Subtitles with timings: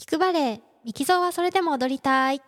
[0.00, 2.40] 聞くバレエミキゾーはそれでも踊りたい。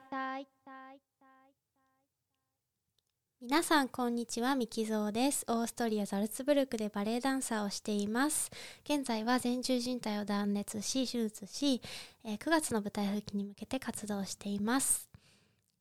[3.42, 5.44] 皆さんこんにちはミキゾーです。
[5.48, 8.50] オーストリアザルツブルクでバレエダンサーをしています。
[8.84, 11.82] 現在は前十靭帯を断裂し手術し、
[12.24, 15.12] えー、9月の舞台復帰に向けて活動しています。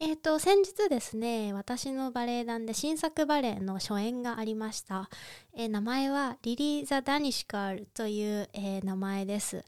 [0.03, 5.11] えーと、先日ですね私のバレエ団で新作バレエの初演がありました、
[5.53, 9.63] えー、名前はリリー・ザ・ダニシカールという、えー、名前です。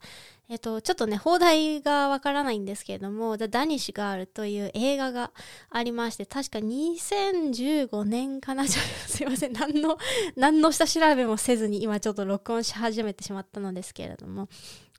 [0.48, 5.32] えっ、とちょっとね放題がわからないんですけれども「ザ・ダニシガール」という映画が
[5.70, 9.96] ありまして確か2015年かなすいません 何の
[10.36, 14.48] 何の下調べもせずに今ちょっと録音し始めてしまったのですけれども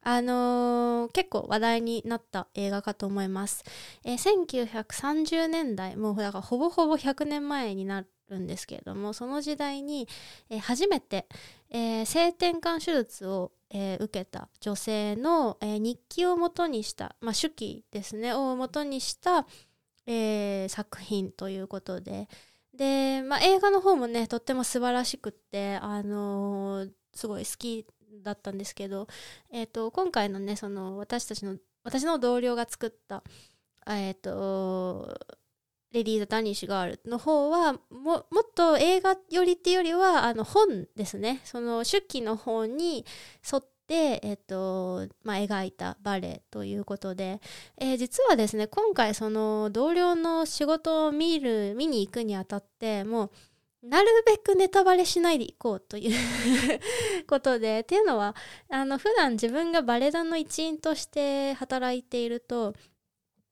[0.07, 3.63] あのー、結構話題になった映画かと思います。
[4.03, 10.07] えー、1930年代、もうだからほぼほぼ100年前になるんですけれども、その時代に、
[10.49, 11.27] えー、初めて、
[11.69, 19.45] えー、性転換手術を、えー、受けた女性の、え、日記をもとにした、まあ、手記ですね、をもとにした、
[20.07, 22.27] え、作品ということで、
[22.73, 27.85] で、まあ、映画の方もね、とっても素晴らしくって、あの、すごい好き
[28.23, 29.07] だったんですけど、
[29.51, 33.23] えーと、今回のねその私たちの私の同僚が作った
[33.87, 35.17] え、ー、と
[35.91, 37.79] レディー・ザ・ダニッシュ・ガールの方はも
[38.29, 41.41] もっと映画よりっていうよりはあの本ですね。
[41.43, 43.05] その手記の方に
[43.51, 47.39] 沿って、えっとまあ、描いたバレエということで、
[47.77, 53.31] えー、実はですね今回その同僚の仕事を見る見に行くにあたってもう
[53.85, 56.11] なるべくネタバレしないでいこうという
[57.27, 57.81] ことで。
[57.81, 58.35] っていうのは
[58.69, 62.73] あの普段自分がバレエ団の一員として働いていると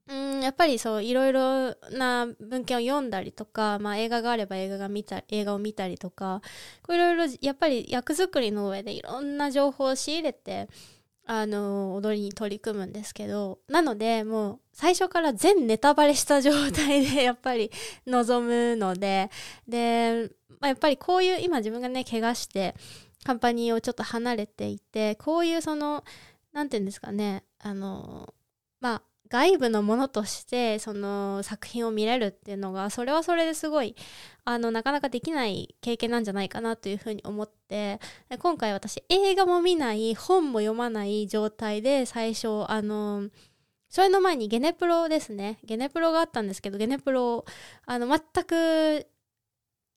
[0.08, 6.42] うんやっぱりそういろいろな文献を読んだりとか、まあ、映画があれば映画が見た映画を見たりとか
[6.90, 10.68] いろいろやっぱり役作りの上でいろんな情報を仕入れて
[11.26, 17.72] あの踊りに取り組むんですけどなのでもう最初から全ネタバレした状態で やっぱり
[18.06, 19.30] 臨むので
[19.68, 22.76] で、まあ、やっぱりこういう今自分がね怪我して
[23.24, 26.04] カンパニーをちょっと離れていてこういうその
[26.52, 28.34] 何て言うんですかねあの
[28.82, 33.96] まあ外部のものとしてその作品を見れるっていうのがそれはそれですごい
[34.46, 38.00] あのなかなかできない経験なんじゃないかなというふうに思って
[38.40, 43.30] 今回私映画も見ない本も読まない状態で最初あの
[43.90, 45.60] それの前にゲネプロですね。
[45.64, 47.46] ゲネプロがあったんですけどゲネプロ
[47.86, 49.06] あの全く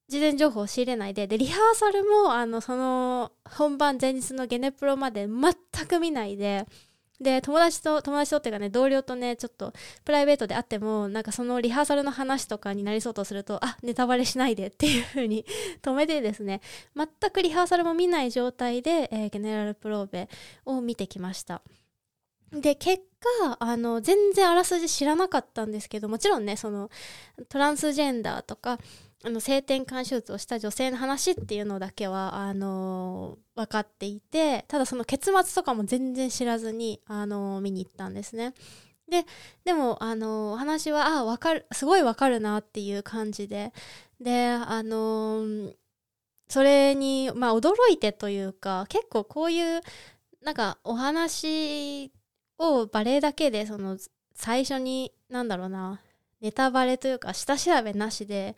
[0.08, 5.54] 事前情報を仕入れないででリハーサルもあのその本番前日のゲネプロまで全
[5.86, 6.66] く見ないで
[7.20, 9.72] で友達と友達とっていうかね同僚とねちょっと
[10.04, 15.44] プライベートで会ってもなんかそのリハーサルの話とかになりそうとするとあネタバレしないでっていう風に
[15.82, 16.60] 止めてですね
[16.94, 20.28] 全くリハーサルも見ない状態で、えー、ゲネラルプローベ
[20.64, 21.62] を見てきました。
[22.52, 23.02] で結
[23.40, 26.90] 果あの全然あらすじ知らなかったんですけどもちろんねその
[27.48, 28.78] トランスジェンダーとか
[29.24, 38.54] あの性転換手術をした女性の話っていうのだけはあのー、分かっていてただその結末とかも全然知らずに、あの、見に行ったんですね。
[39.08, 39.24] で
[39.64, 43.72] でも、あの、話はあ分かるすごい分かるなっていう感じで
[44.20, 45.44] であの
[46.48, 49.80] それに、まあ、驚いてというか結構こういう
[50.42, 52.12] なんかお話
[52.58, 53.98] をバレエだけでその
[54.34, 56.00] 最初になんだろうな
[56.40, 58.56] ネタバレというか下調べなしで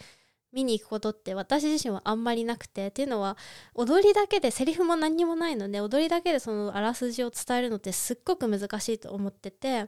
[0.52, 3.36] 見に行くことって私自身はあんまりなくてっていうのは
[3.74, 9.86] 踊りだけでセリフも何にもないので踊りだけでそのあらすじを伝えるのってすっごく難しいと思ってて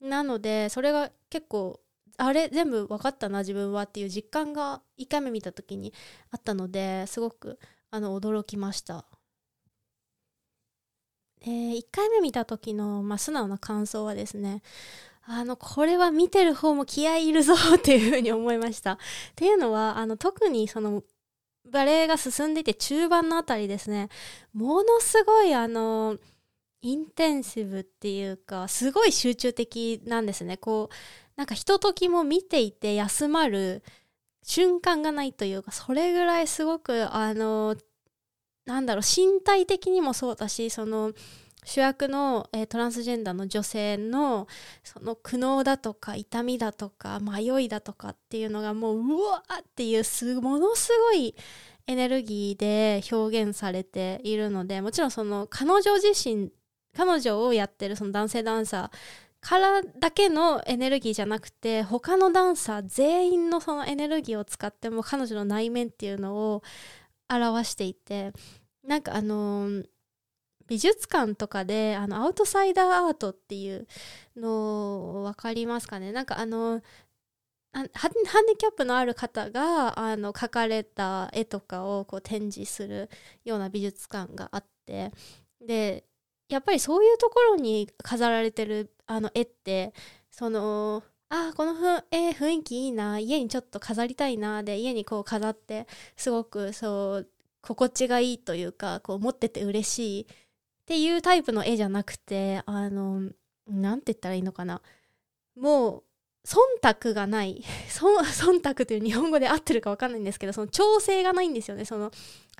[0.00, 1.80] なのでそれが結構
[2.16, 5.92] あれ全部分かったな自分はっていう実感が1回目見た時に
[6.30, 7.58] あったのですごく
[7.90, 9.04] あの驚きました。
[11.44, 14.62] で1回目見た時の、まあ、素直な感想はですね
[15.30, 18.92] あの、これは見てる方も気合いるぞっていうふうに思いました。
[18.92, 18.98] っ
[19.36, 21.02] ていうのは、あの、特にその、
[21.70, 24.08] バレエが進んでいて中盤のあたりですね、
[24.54, 26.16] ものすごいあの、
[26.80, 30.56] インテンシブっていうか、すごい集中的なんですね。
[30.56, 30.94] こう、
[31.36, 33.82] なんかひとときも見ていて休まる
[34.42, 37.76] 瞬間がないというか、それぐらいすごく、あの、
[38.68, 41.12] なんだろう、身体的にもそうだし、その、
[41.64, 44.46] 主役の、えー、トランスジェンダーの女性の
[44.82, 51.34] その苦悩だとか痛みだとか迷いだとかっていうのがもううわーっていうすものすごい
[51.86, 56.50] エネルギーで表現されているのでもちろんその彼女自身
[56.96, 58.96] 彼女をやってるその男性ダンサー
[59.40, 66.62] からだけのエネルギーじゃなくて他のダンサー全員のそのエネルギーを使っても彼女の内面っていうのを
[67.28, 68.32] 表していて
[68.84, 69.82] なんかあの
[70.66, 73.86] 美術館とかであのアウトサイダーアートっていう
[74.36, 76.12] の分かりますかね？
[76.12, 76.82] なんかあの
[77.72, 83.08] ハンディキャップのある方があの描かれた絵とかをこう展示する
[83.44, 85.12] ような美術館があって
[85.60, 86.04] で
[86.48, 89.92] やっぱりそういうところに飾られてるあの絵って
[90.30, 95.86] そのあこの絵雰囲気いいな家にちょっと飾りたいなで家にこう飾って
[96.16, 97.28] すごくそう
[97.60, 100.26] 心地がいいというかこう持ってて嬉しいっ
[100.86, 103.30] ていうタイプの絵じゃなくてあの
[103.66, 104.80] 何て言ったらいいのかな。
[105.54, 106.02] もう
[106.46, 107.62] 忖度がない。
[107.90, 111.84] 忖度という日本語で合ってるか分かんないんですけどその調整がないんですよね。
[111.84, 112.10] その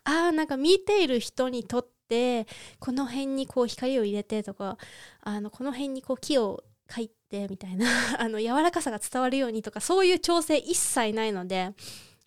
[0.05, 2.47] あーなんか見ている人にとって
[2.81, 4.77] この辺にこう光を入れてとか
[5.23, 7.87] あのこの辺にこう木を描いてみたいな
[8.19, 11.75] あの柔らかさが伝わるようにとかそういう調整一切ないので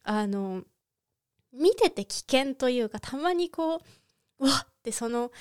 [0.03, 0.63] あの
[1.51, 3.81] 見てて危険というかたまにこう
[4.39, 5.31] うわってその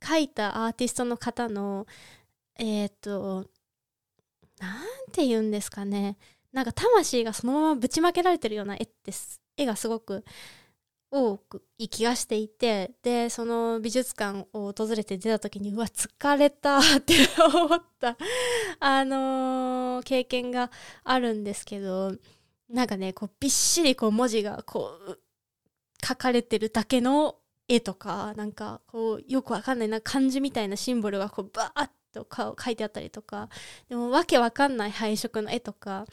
[0.00, 1.86] 描いたアーティストの方の
[2.56, 3.46] えっ、ー、と
[4.58, 6.16] 何て言うんですかね。
[6.52, 9.12] なんか魂がそのままぶちまけられてるような絵って
[9.56, 10.24] 絵がすごく
[11.14, 17.14] 多くい気がしていてでその美術館を訪れて出た時にうわ疲れたって
[17.54, 18.16] 思った。
[18.80, 20.70] あのー、経験が
[21.04, 22.16] あるんですけど
[22.70, 25.18] なんかねこうびっしりこう文字がこう
[26.04, 27.36] 書かれてるだけの
[27.68, 33.50] 絵とかなんかこうよくわかんないな漢字みたいなシンボルがこうバーッと顔書いてあったりとか
[33.90, 36.06] でもわけわかんない配色の絵とか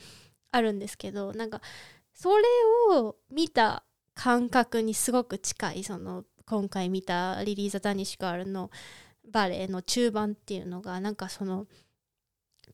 [0.52, 1.62] あるんですけどなんか
[2.14, 2.44] それ
[2.98, 3.86] を見た
[4.20, 8.70] 感覚にすごく近いその今回見たリリーザ・ダニッシュガールの
[9.32, 11.68] バレエの中盤っていうのがなんかその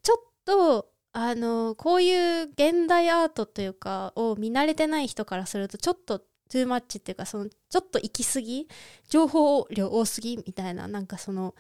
[0.02, 8.68] ちょっとあのこういう現代アートというかを見慣れてない人からするとちょっとトゥーマッチっていうかそのちょっと行き過ぎ
[9.08, 11.54] 情報量多すぎみたいななんかその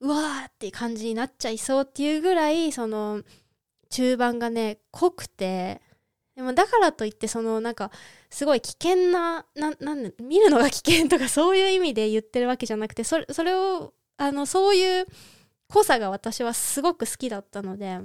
[0.00, 3.22] うわーって感じになっちゃいそうっていうぐらいその
[3.88, 5.80] 中盤がね濃くて
[6.40, 7.90] でもだからといってそのなんか
[8.30, 15.06] すごい危険なななん見るのが危険とかそういう意味で言ってるわけじゃなくてそれそれをあのそういう
[15.68, 18.00] 濃さが私はすごく好きだったので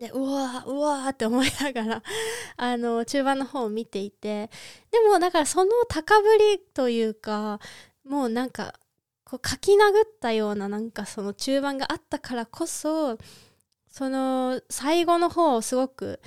[0.00, 2.02] でうわーうわーって思いながら
[2.58, 4.50] あの中盤の方を見ていて
[4.90, 7.60] でもだからその高ぶりというか
[8.02, 8.74] もうなんか
[9.22, 13.16] こう書き殴ったようななんかその中盤があったからこそ
[13.88, 16.20] その最後の方をすごく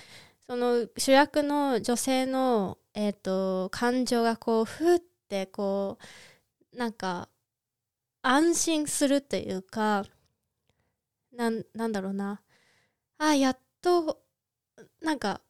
[0.47, 5.97] その主役の女性の、えーと、感情がこうふってこ
[6.73, 7.27] うなんか
[8.21, 10.05] 安心するというか
[11.33, 12.41] なんなんだろうな。
[13.17, 14.19] あやっと
[15.01, 15.41] なんか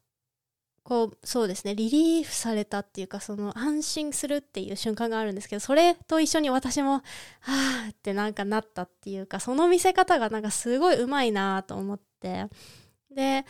[0.82, 7.00] こうそうですねリリーフされたっていうかその安心するっていう瞬間があるんですけどそれと一緒に私もあ
[7.86, 12.46] あってなんかなったっていうかその見せ方がなんかすごいうまいなと思って。
[13.14, 13.44] で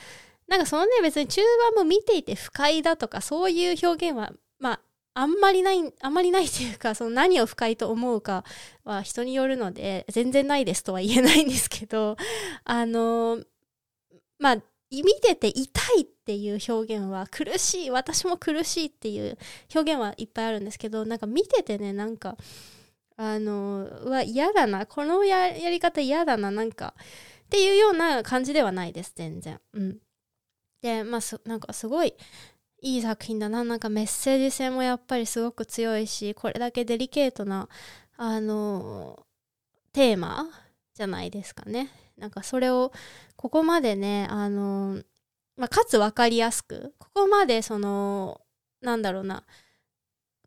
[0.49, 1.43] なんかそのね別に中
[1.75, 4.81] 盤も見ていて不快だとかそういう表現はまあ
[5.15, 8.45] あんまりないあんまりないというかその何を不快と思うか
[8.85, 12.17] は人によるので全然ないですとは言えないんですけど
[12.65, 13.43] あの
[14.39, 14.57] まあ
[14.91, 19.37] 見てて痛いっていう表現は苦しい私も苦しいっていう
[19.75, 22.39] 表現はいっぱいあるんですけどなんか見ててねなんか
[23.17, 29.61] あのうわ嫌だなこのやり方嫌だななんかっていうような感じではないです全然。
[29.73, 29.99] うん。
[30.83, 32.15] でまあなんかすごい
[32.81, 33.65] いい作品だな。
[33.65, 37.69] なんかメッセージ性もやっぱりすごく強いしこれだけデリケートな
[38.17, 39.27] あの
[39.93, 40.47] テーマ
[40.95, 41.91] じゃないですかね。
[42.17, 42.93] なんかそれを
[43.37, 45.03] ここまでねあの、
[45.57, 48.41] まあ、かつ分かりやすくここまでその
[48.81, 49.45] なんだろうな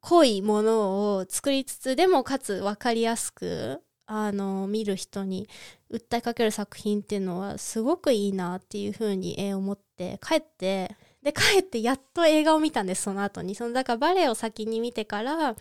[0.01, 3.81] 濃いものを作りつつでもかつ分かりやすく
[4.13, 5.47] あの見る人に
[5.89, 13.55] 訴えかける作品っていうのはすごくいいなっていうふうに、え、思って帰ってで 帰ってやっと映画を見たんですその後に。
[13.55, 15.55] そのだからバレエを先に見てから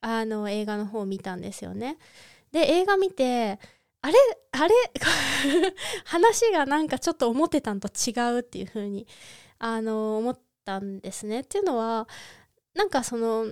[0.00, 1.98] あの映画の方を見たんですよね。
[2.50, 3.60] で映画見て
[4.00, 4.14] あれ
[4.50, 4.74] あれ
[6.04, 9.06] 話がなんかちょっと思ってたんと違うっていうふうに
[9.60, 11.42] あの思ったんですね。
[11.42, 12.08] っていうのは
[12.74, 13.46] なんかその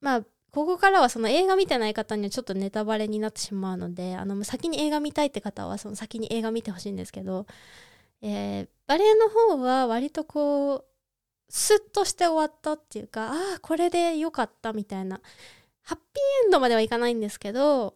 [0.00, 0.26] まあ
[0.56, 7.46] ここからはその映画見てない方にはちょっとネタバレになってしまうのであの先に映画見たいって方はその先に映画見てほしいんですけど、
[8.22, 10.84] えー、バレエの方は割とこう
[11.50, 15.20] スッとして終わったっていうかああこれでよかったみたいな
[15.82, 17.92] ハッピーエンドまではいかないんですけど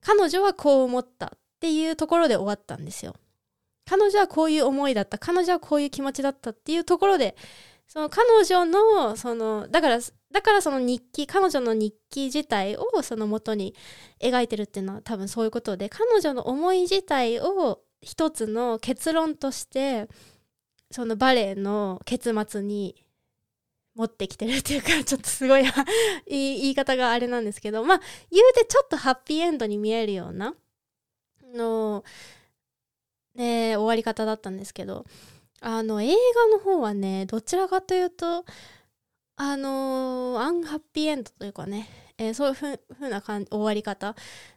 [0.00, 3.16] 彼女はこう思ったっていうところで終わったんですよ。
[3.90, 5.18] 彼女はこういう思いだった。
[5.18, 7.34] 彼女はこういう気持ちだったっていうところで
[7.88, 9.98] その彼女のそのだから
[10.30, 13.74] だからその日記彼女の日記自体をその元に
[14.20, 20.06] 描いてるっていうのは多分そういうことで彼女の思い自体を一つの結論として
[20.90, 22.94] そのバレエの結末に
[23.94, 25.64] 持ってきてるっていうかちょっとすごい
[26.26, 30.54] 言い方があれなんですけどまあ言うてちょっとハッピーエンドに見えるような
[31.54, 32.04] の、
[33.34, 35.06] ね、終わり方だったんですけど
[35.60, 38.44] あの映画の方はねどちらかというと
[39.36, 41.88] あのー、アンハッピーエンドというかね、
[42.18, 42.62] えー、そういうふ
[43.00, 44.10] うな終わり方。
[44.10, 44.14] っ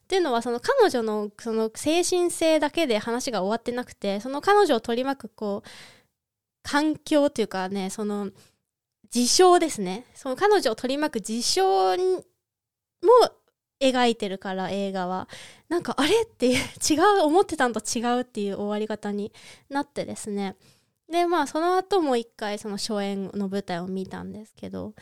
[0.08, 5.70] ていうのはその彼女のその精神性だけで話が終わってなくてその彼女を取り巻くこう
[6.64, 8.30] 環境というかねその
[9.10, 10.06] 事象ですね。
[10.16, 11.98] その彼女を取り巻く事象も
[13.82, 15.30] 描いてるから映画は。
[15.70, 16.58] なんかあれって違
[17.20, 19.32] う思ってたんと違うっていう終わり方に
[19.70, 20.56] なってですね。
[21.12, 24.94] でまあその後も一回その初演の舞台を見たんですけど。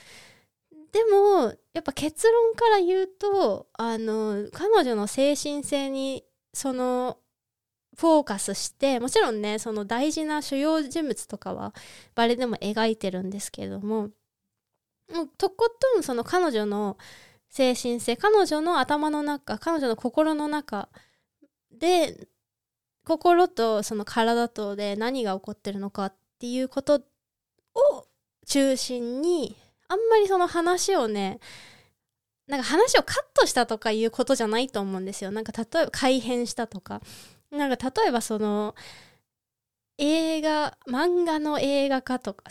[0.91, 7.19] でもやっぱ結論から言うとあの彼女の精神性にその
[7.95, 11.73] フォーカスしてもちろんねその大事な主要人物とかは
[12.15, 14.09] バレでも描いてるんですけども
[15.13, 16.97] もうとことんその彼女の
[17.49, 20.89] 精神性彼女の頭の中彼女の心の中
[21.71, 22.27] で
[23.09, 27.01] 心とその体とで何が起こってるのかっていうこと
[27.73, 28.05] を
[28.45, 31.39] 中心にあんまりその話をね
[32.47, 35.31] なんか話をカットしたとかいうことじゃないと思うんですよ。
[35.31, 37.01] なんか例えば改変したとか。
[37.51, 38.75] なんか例えばその
[39.97, 42.45] 映画漫画の映画化とか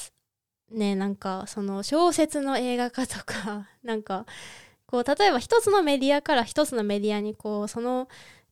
[0.70, 4.26] ねなんかその小説の映画化とかなんか
[4.86, 8.08] こう例えば一つのメディアから一つのメディアにこうその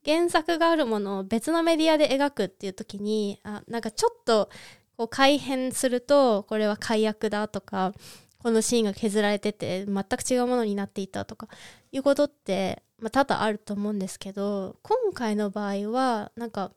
[0.07, 4.49] 原作があるものを別のメディアで描くっていう時にあなんかちょっと
[4.97, 7.93] こう改変するとこれは解約だとか
[8.39, 11.49] このシーンが削られてて全く違うものになっていたとか
[11.91, 16.71] いうことって、まあ、多々あると思うんですけど今回の場合はなんか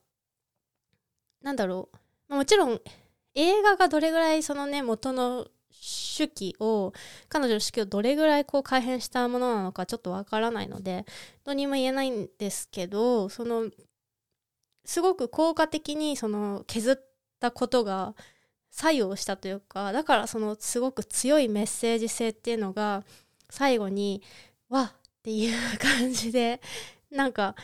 [1.43, 1.89] なんだろ
[2.29, 2.36] う。
[2.36, 2.81] もちろん
[3.36, 6.93] 映画がどれぐらいそのね元の手記を
[7.29, 11.05] 彼女の手記をどれぐらいこう改変したものなのかちょっとわからないので
[11.43, 13.69] どうにも言えないんですけどその
[14.85, 16.95] すごく効果的にその削っ
[17.39, 18.15] たことが
[18.71, 23.03] 作用したというかだからそのすごく強いメッセージ性っていうのが
[23.49, 24.21] 最後に
[24.69, 24.91] 「わっ!」っ
[25.23, 26.61] ていう感じで
[27.11, 27.55] なんか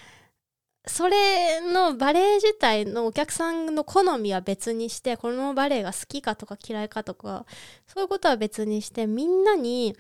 [0.88, 7.46] それのバレエ自体のお客さんの好みは別にしてこのバレエが好きかとか嫌いかとか
[7.88, 9.96] そういうことは別にしてみんなに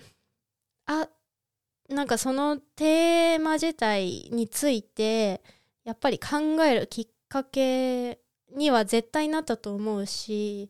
[0.86, 1.08] あ
[1.90, 5.42] なんかそのテーマ自体について
[5.84, 8.20] やっぱり考えるきっかけ
[8.56, 10.70] には絶対なったと思うし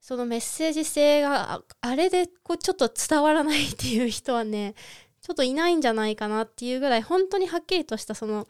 [0.00, 4.74] そのメッセージ性があれでこうちょっと伝わらないっていう人はね
[5.20, 8.46] ちょっといないんじゃないかなっていうぐらい本当にはっきりとしたその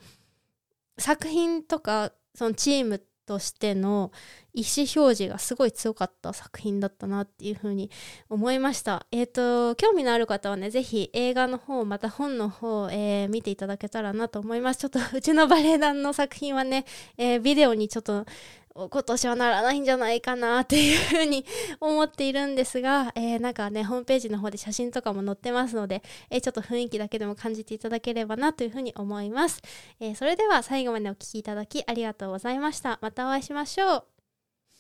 [0.99, 4.13] 作品とかそのチームとしての
[4.55, 7.91] 意思表示がすごい強かった作品だったなっていうふうに
[8.31, 9.07] 思いました。
[9.11, 14.79] えっ、ー、と、興味のある方はね、ぜひ映画の方、また本の方、えー、見ていただけたらなと思います。
[14.79, 16.87] ちょっとうちのバレエ団の作品はね、
[17.19, 18.25] えー、ビデオにちょっと
[18.77, 21.45] 今年はならないんじゃないかなっていうふうに
[21.81, 29.63] 思っているんですが、えー、なんかね、ホームページの方で写真とかも載ってますので、えー、ちょっと雰囲気だけでも感じていただければなというふうに思います。
[29.99, 32.99] えー、それでは最後までお聴きいただきありがとうございました。
[33.01, 34.16] またお会いしましょう。